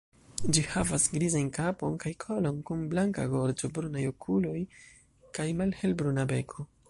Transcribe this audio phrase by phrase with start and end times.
[0.57, 4.59] Ĝi havas grizajn kapon kaj kolon, kun blanka gorĝo, brunaj okuloj
[5.39, 6.69] kaj malhelbruna beko.